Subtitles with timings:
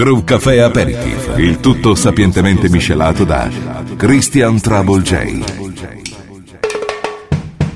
[0.00, 3.50] Groove Café Aperitif, il tutto sapientemente miscelato da
[3.98, 5.44] Christian Trouble J.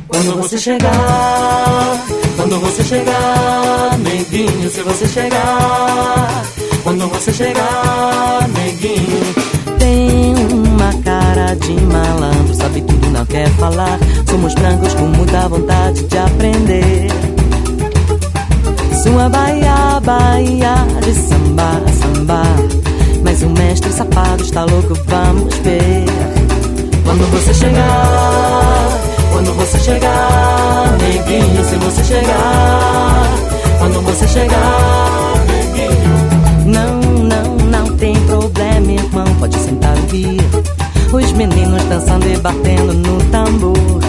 [0.07, 2.03] Quando você chegar,
[2.35, 6.45] quando você chegar, neguinho, se você chegar,
[6.83, 9.35] quando você chegar, neguinho,
[9.79, 13.99] tem uma cara de malandro, sabe tudo, não quer falar.
[14.31, 17.34] Somos brancos com muita vontade de aprender.
[19.05, 22.43] Sua Bahia, Bahia de samba, samba.
[23.23, 26.07] Mas o mestre safado está louco, vamos ver.
[27.05, 28.89] Quando você chegar,
[29.31, 33.29] quando você chegar, neguinho, se você chegar,
[33.79, 36.73] quando você chegar, neguinho.
[36.73, 40.39] Não, não, não tem problema, irmão, pode sentar e
[41.15, 44.04] Os meninos dançando e batendo no tambor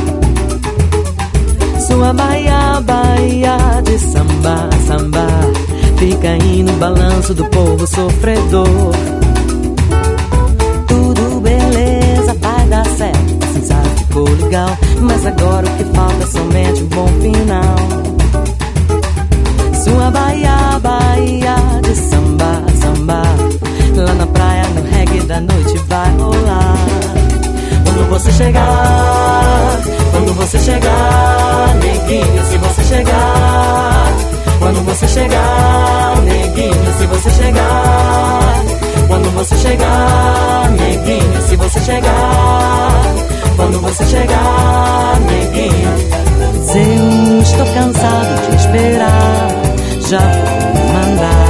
[1.96, 5.28] sua baia, baia de samba, samba.
[5.98, 8.92] Fica aí no balanço do povo sofredor.
[10.88, 13.46] Tudo beleza, vai dar certo.
[13.46, 14.78] Assim sabe, ficou legal.
[15.00, 17.76] Mas agora o que falta é somente um bom final.
[19.84, 23.22] Sua baia, baia de samba, samba.
[23.96, 27.15] Lá na praia, no reggae da noite vai rolar.
[27.96, 29.80] Quando você chegar,
[30.12, 34.14] quando você chegar, neguinho, se você chegar.
[34.60, 38.66] Quando você chegar, neguinho, se você chegar.
[39.08, 43.02] Quando você chegar, neguinho, se você chegar.
[43.56, 46.26] Quando você chegar, neguinho.
[46.76, 49.48] Eu estou cansado de esperar.
[50.10, 51.45] Já vou mandar,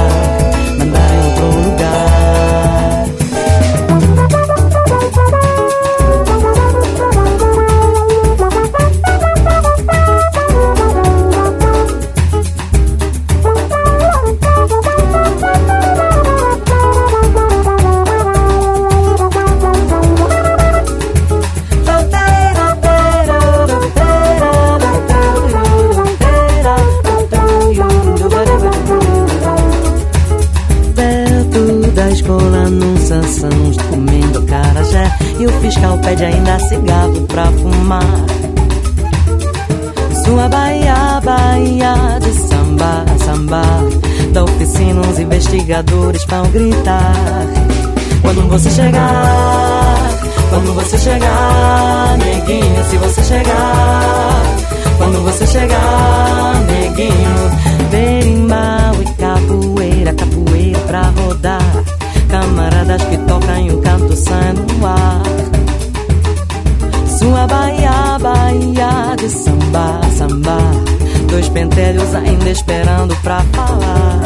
[48.58, 49.98] você chegar,
[50.48, 54.42] quando você chegar, neguinho, se você chegar.
[54.96, 57.50] Quando você chegar, neguinho,
[57.90, 61.84] berimbau e capoeira, capoeira pra rodar.
[62.30, 65.22] Camaradas que tocam e o canto sai no ar.
[67.18, 70.56] Sua Bahia, Bahia de samba, samba.
[71.28, 74.22] Dois pentelhos ainda esperando pra falar.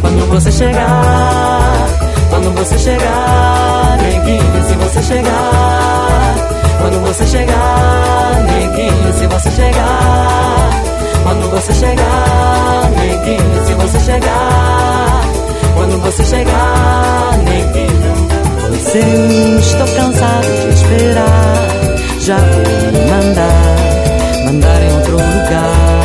[0.00, 2.07] Quando você chegar,
[2.38, 6.34] quando você chegar, neguinho, se você chegar.
[6.80, 10.70] Quando você chegar, neguinho, se você chegar.
[11.24, 15.22] Quando você chegar, neguinho, se você chegar.
[15.74, 18.28] Quando você chegar, neguinho.
[18.70, 19.00] Você
[19.58, 21.68] estou cansado de esperar.
[22.20, 25.97] Já vou mandar, mandar em outro lugar.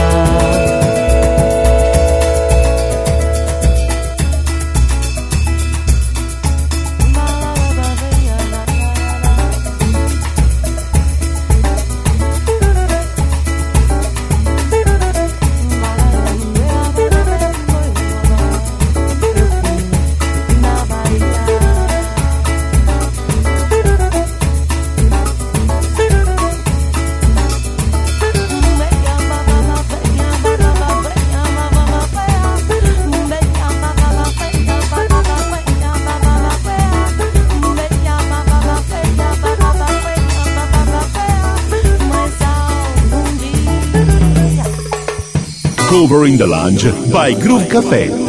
[46.14, 48.23] Covering the Lounge by Groove Café.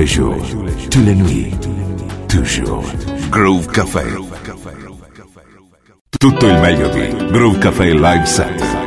[0.00, 0.42] Les jours,
[0.90, 1.50] toutes les nuits,
[2.26, 2.84] toujours.
[3.30, 4.04] Groove Café.
[6.18, 8.79] Tutto il meglio di Groove Café Live Set.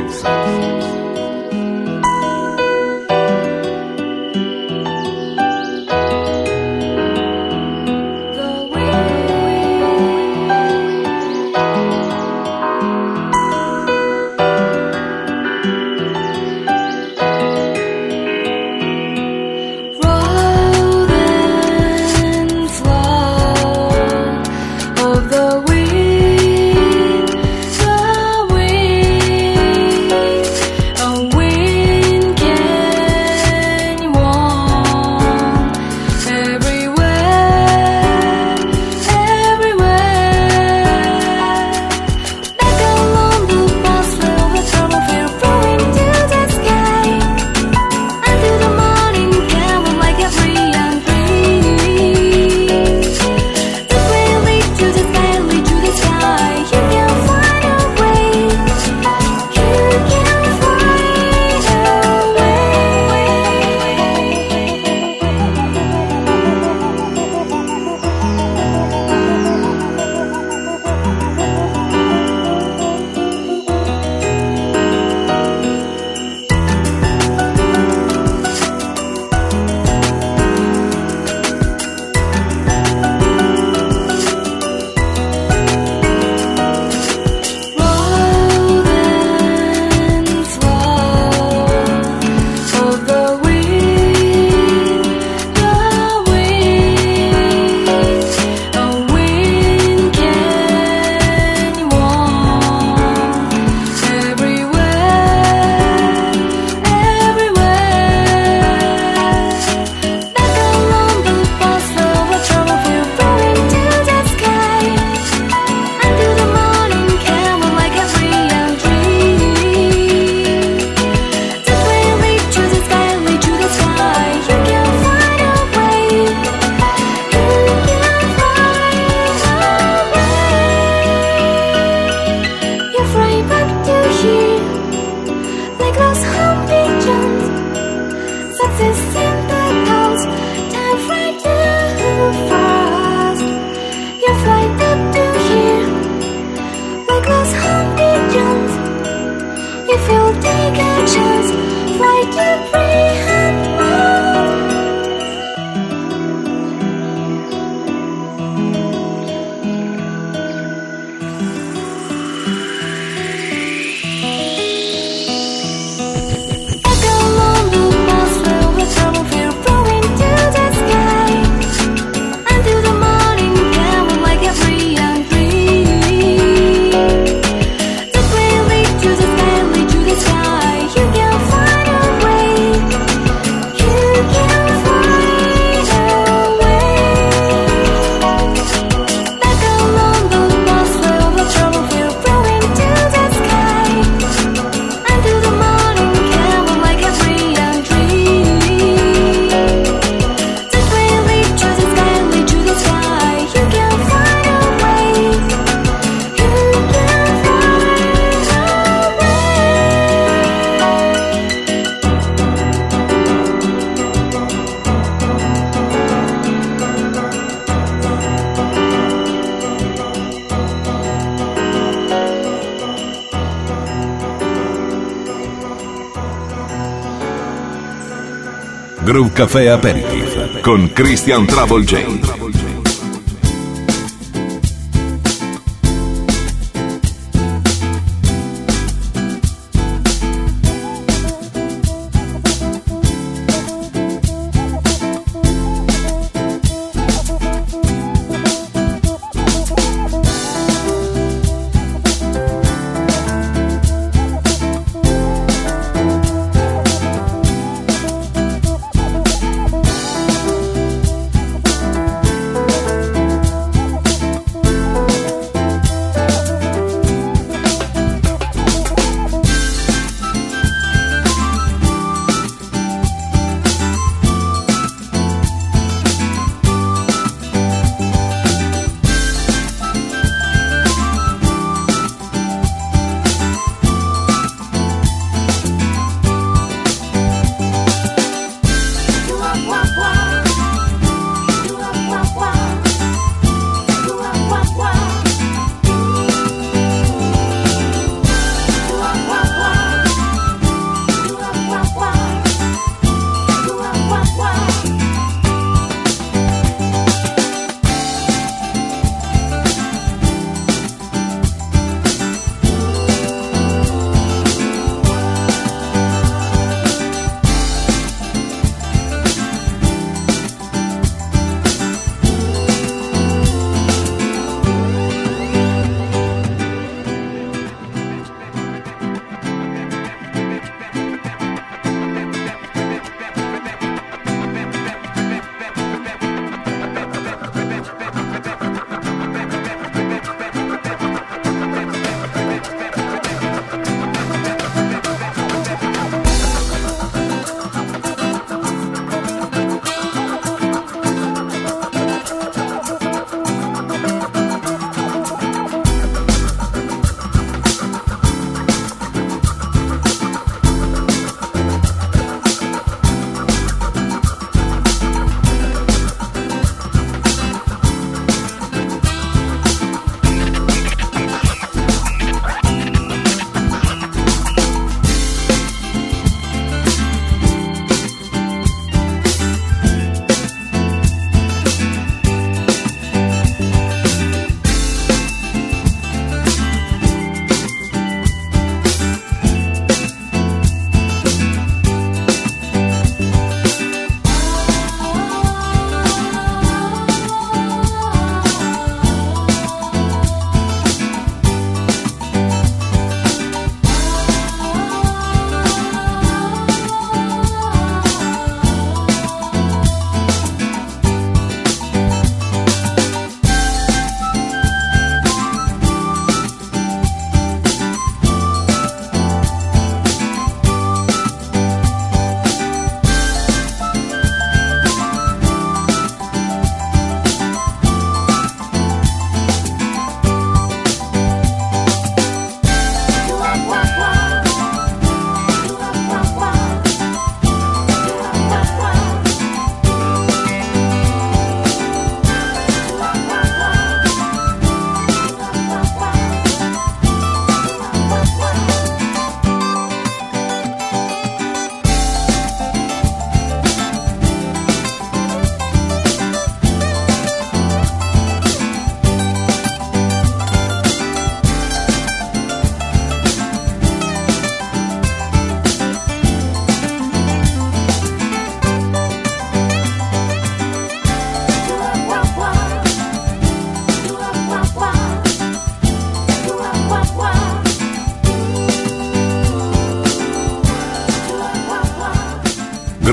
[229.34, 232.43] Café Aperitif con Christian Travel J.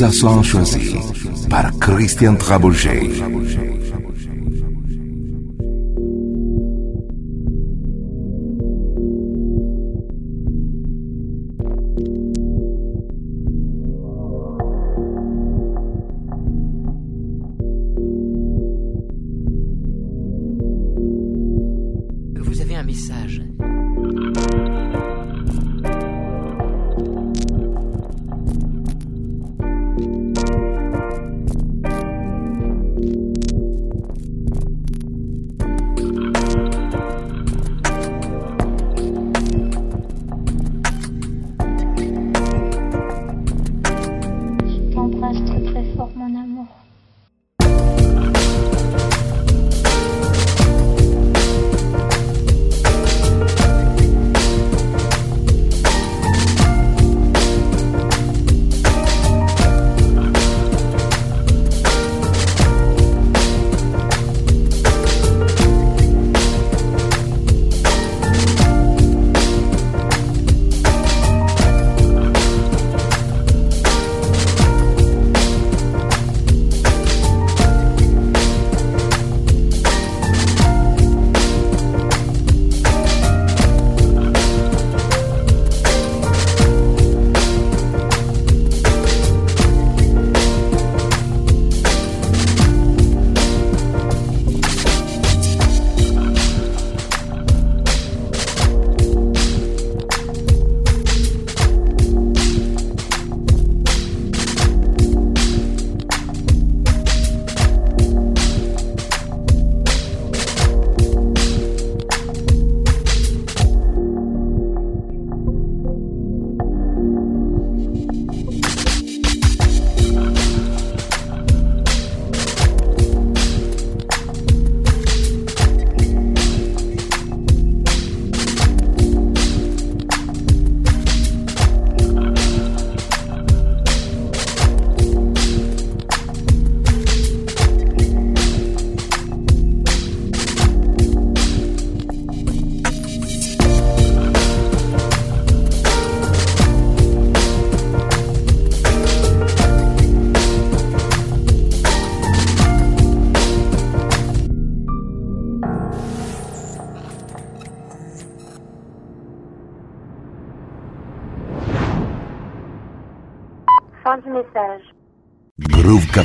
[0.00, 0.94] Ces accents choisis
[1.50, 3.02] par Christian Trabouget.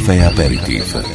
[0.05, 1.14] Café Aperitif.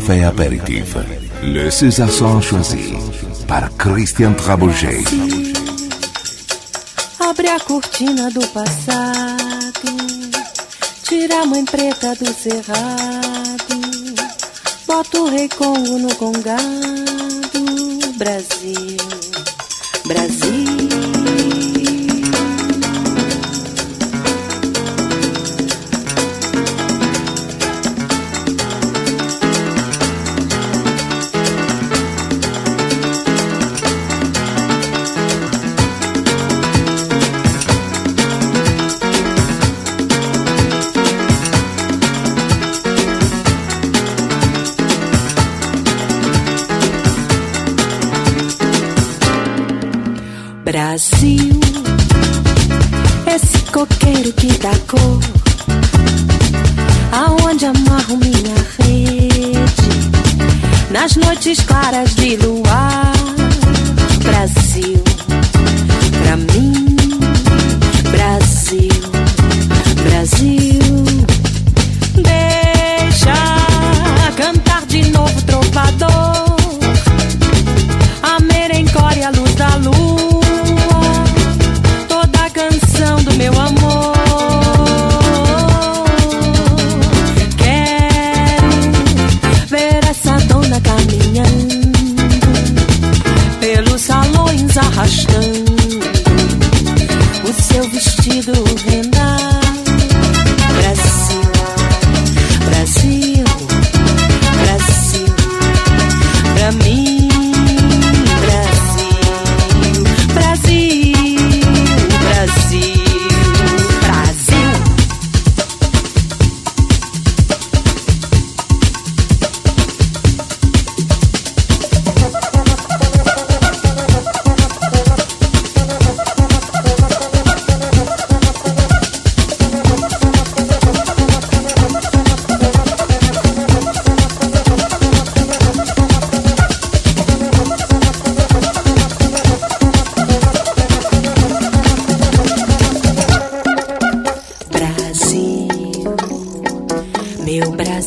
[0.00, 0.96] café apéritif.
[1.42, 2.94] Le César sont choisi
[3.46, 5.04] par Christian Trabouget.
[7.20, 9.90] Abre a cortina do passado,
[11.06, 13.76] tira a mãe preta do cerrado,
[14.86, 17.60] bota o rei Congo no congado,
[18.16, 18.89] Brasil.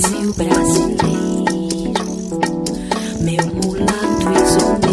[0.04, 2.04] Brasil brasileiro,
[3.22, 4.92] meu mulato isomeiro.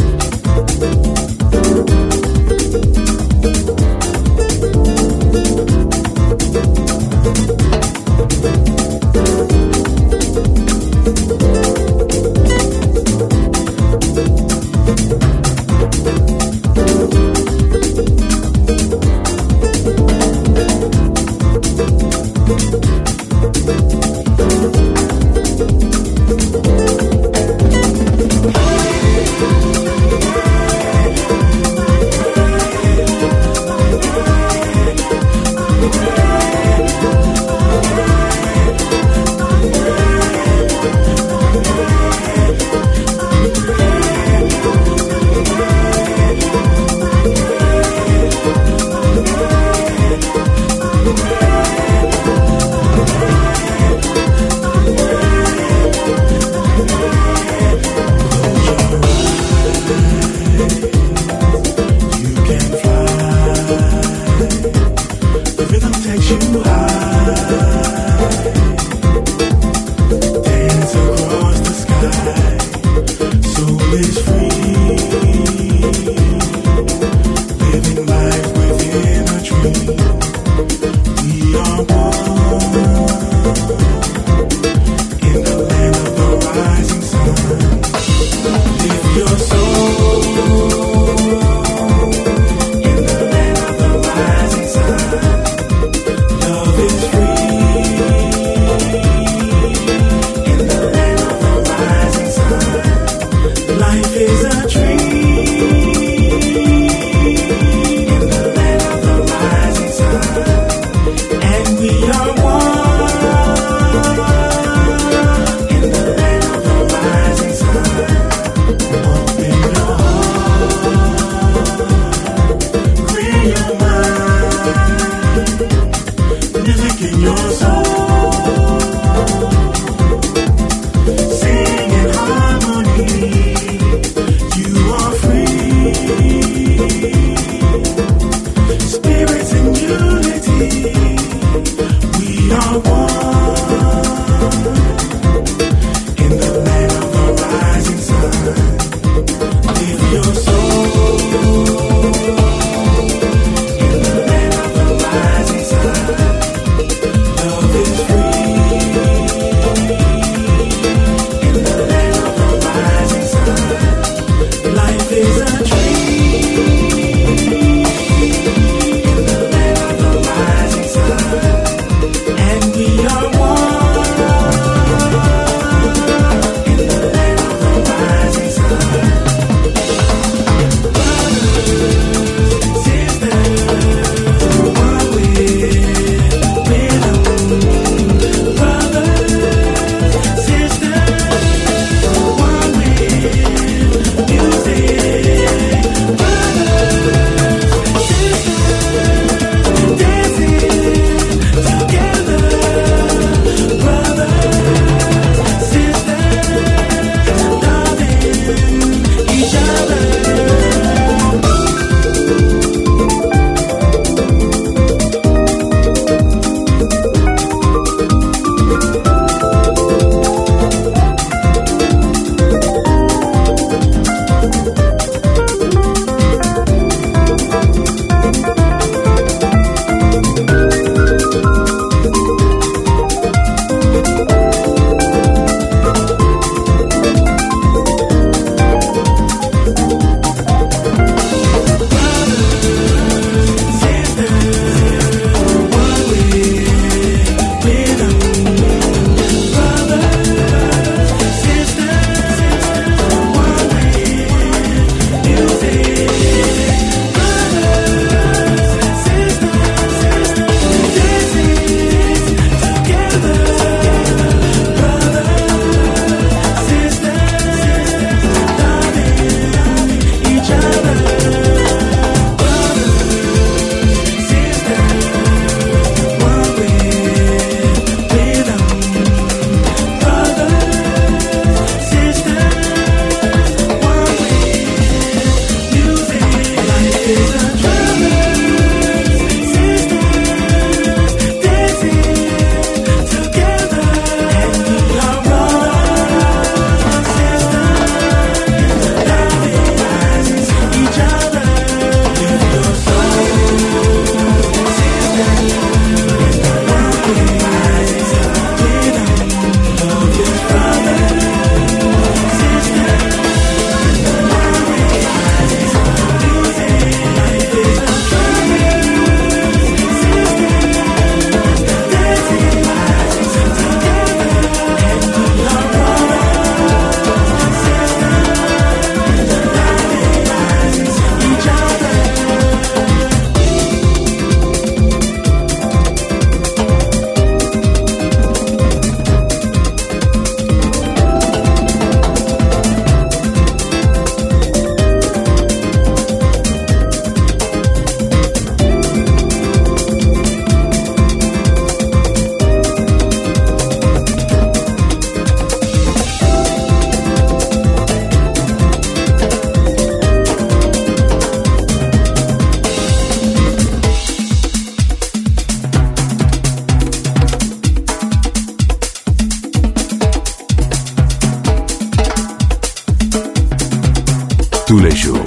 [374.71, 375.19] tous les jours,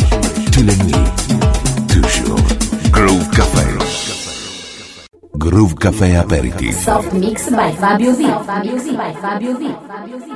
[0.53, 1.05] tous les nuits,
[1.87, 2.41] toujours.
[2.91, 3.67] Groove Café.
[5.37, 6.75] Groove Café Aperitif.
[6.83, 8.25] Soft Mix by Fabio V.
[8.47, 8.93] Fabio V.
[8.93, 9.67] By Fabio V.
[9.87, 10.34] Fabio V.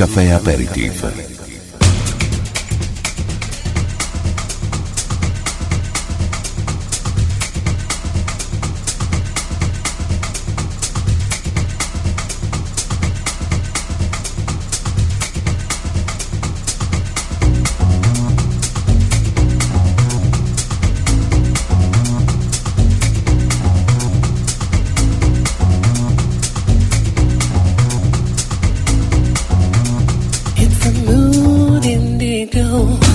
[0.00, 1.39] Caffè Aperitif.
[32.82, 33.09] Oh.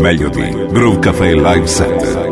[0.00, 2.29] Meglio di Groove Café Live Set.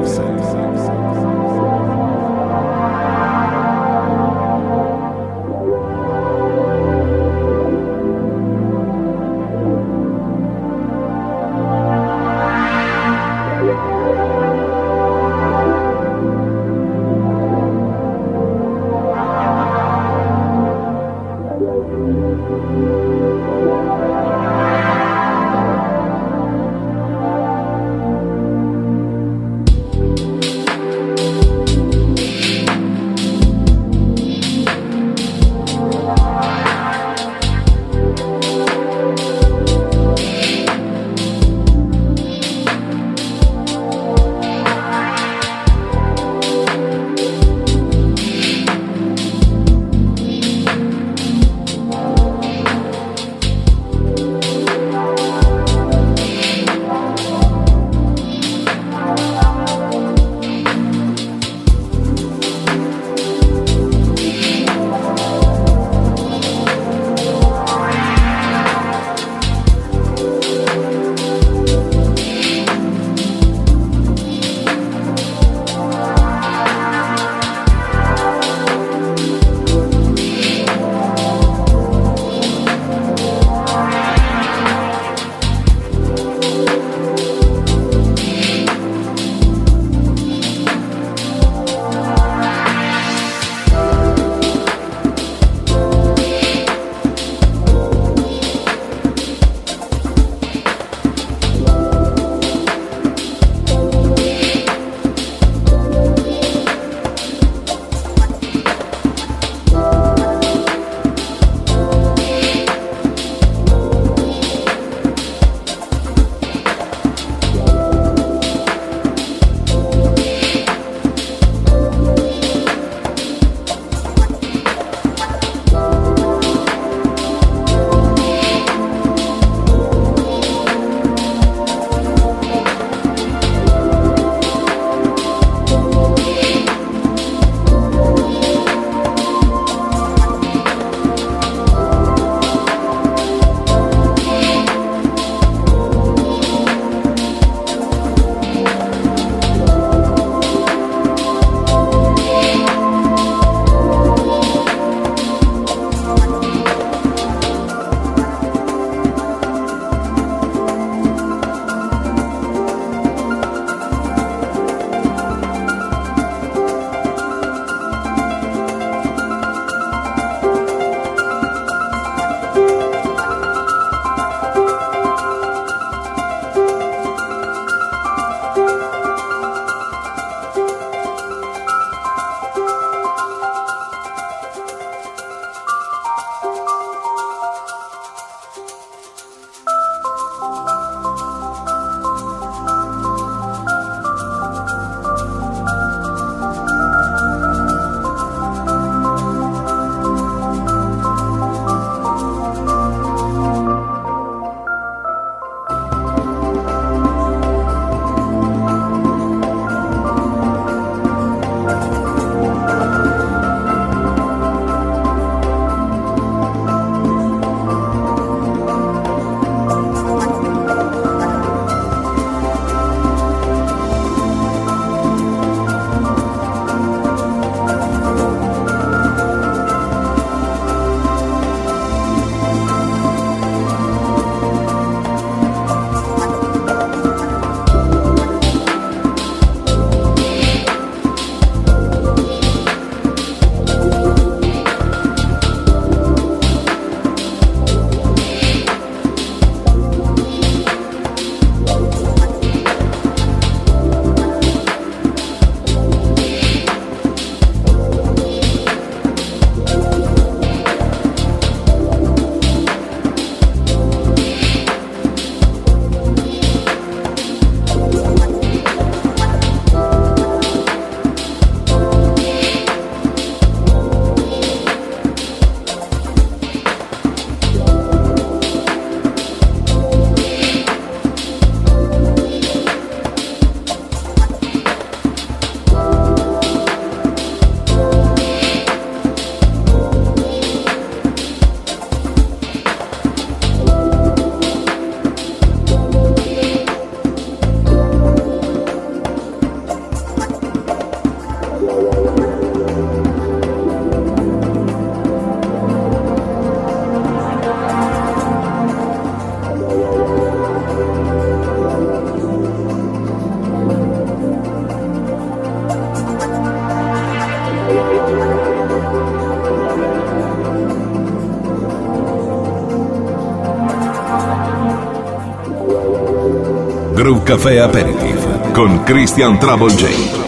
[327.29, 330.28] Caffè Aperitif con Christian Travolgente.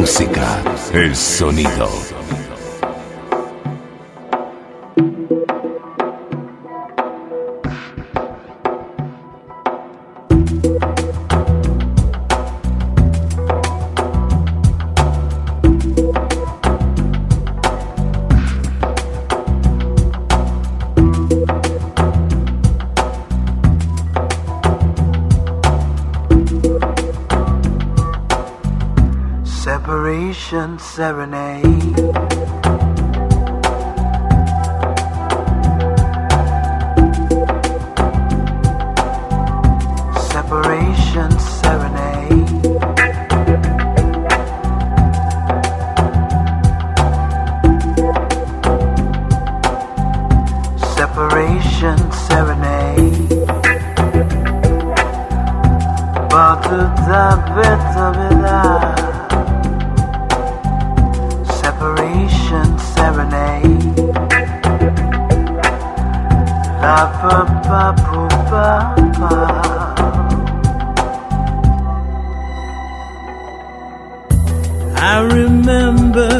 [0.00, 0.62] música,
[0.92, 2.07] el sonido.
[75.00, 76.30] I remember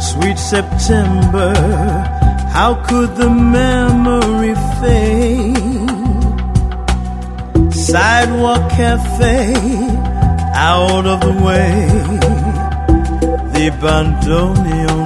[0.00, 1.54] Sweet September,
[2.56, 5.56] how could the memory fade?
[7.72, 9.54] Sidewalk cafe,
[10.54, 11.70] out of the way,
[13.54, 15.05] the bandoneon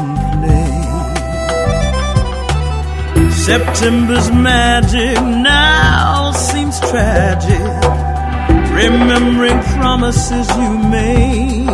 [3.50, 7.58] September's magic now seems tragic,
[8.78, 11.66] remembering promises you made.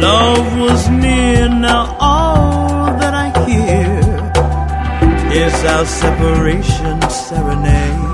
[0.00, 4.00] Love was near, now all that I hear
[5.44, 8.06] is our separation serenade.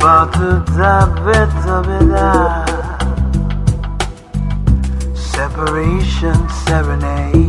[0.00, 2.57] Ba-bu-da, da,
[6.68, 7.48] serenade.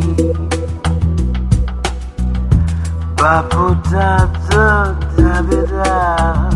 [3.18, 6.50] Baputata Dabida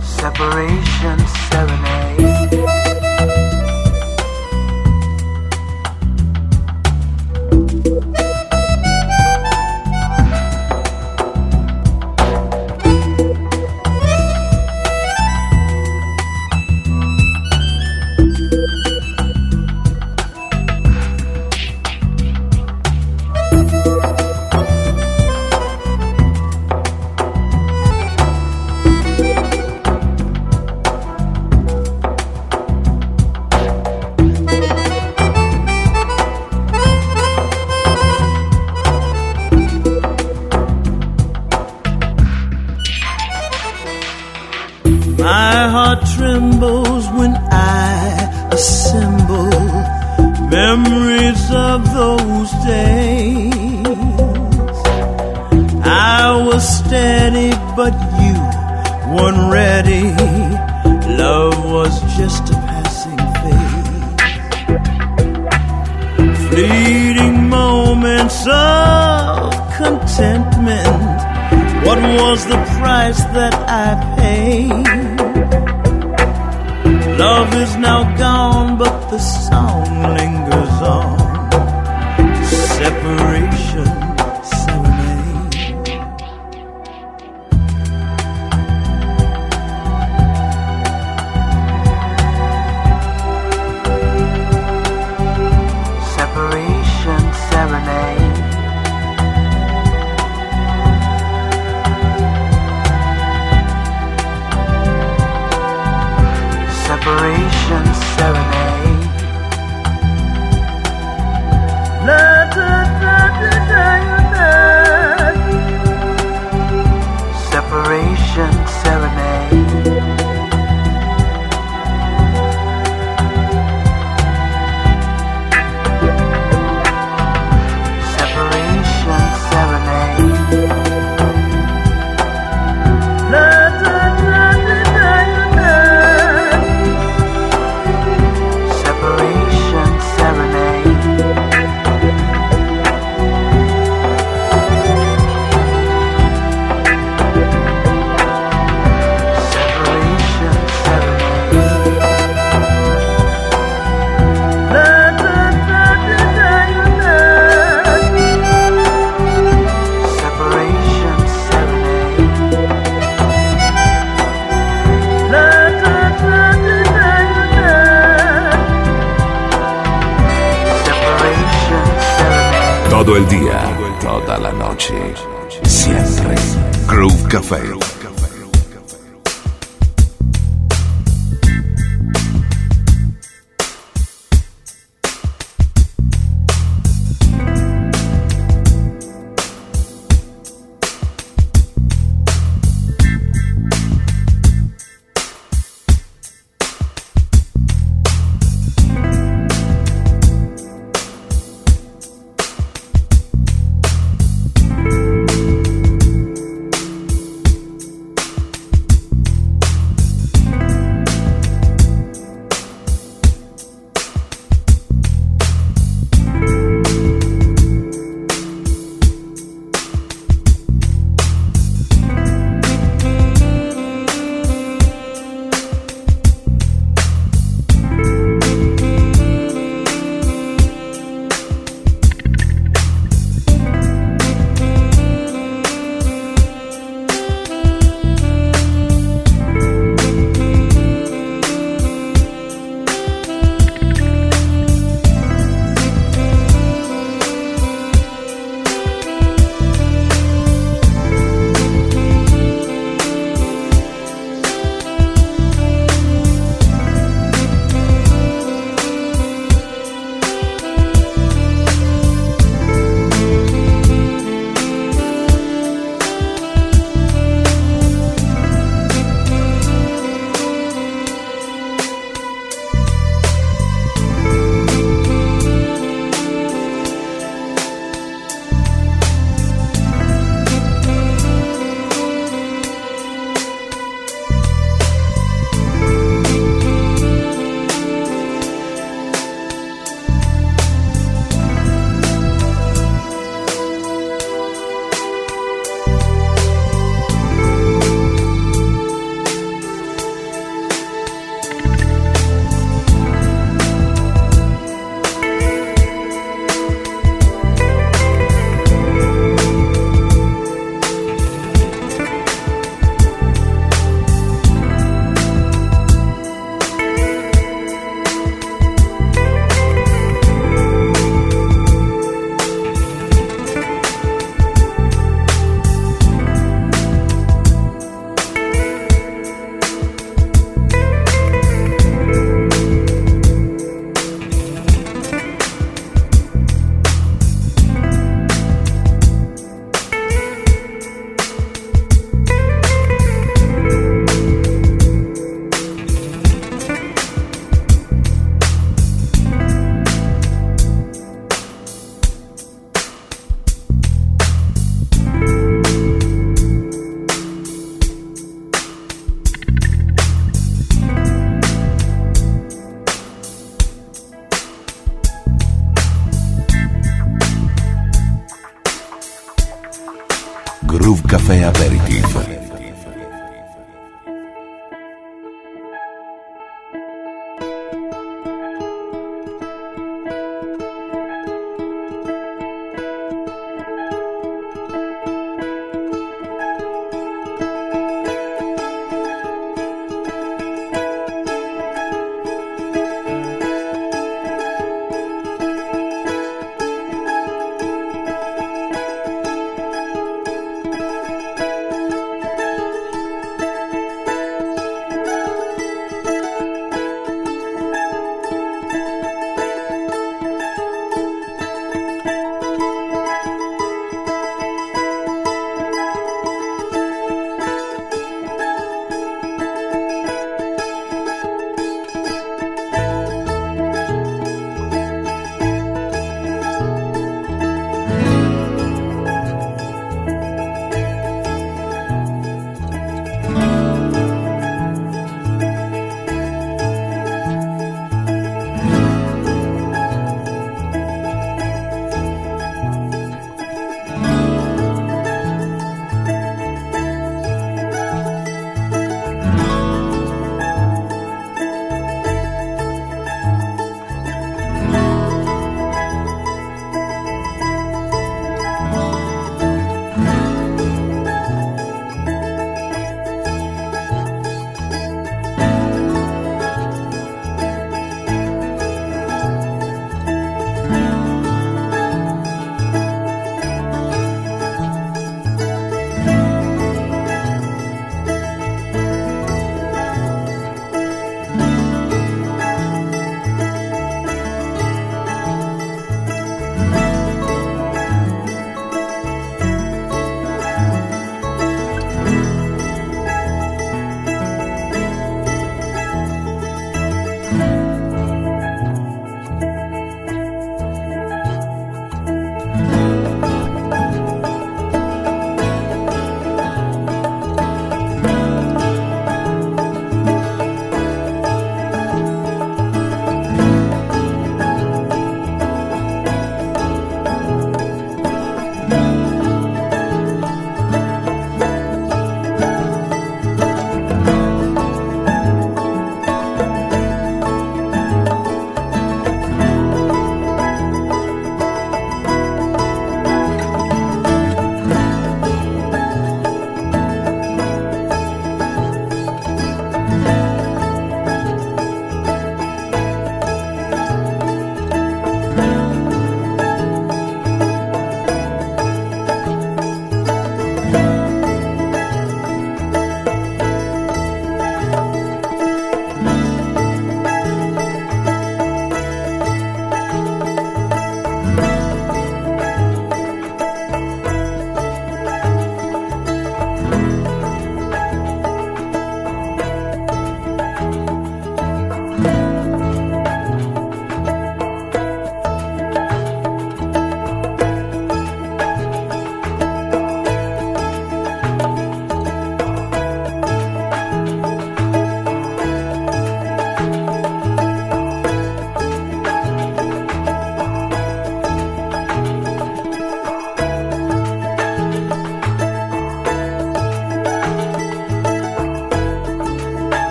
[0.00, 1.18] Separation
[1.50, 1.95] serenade.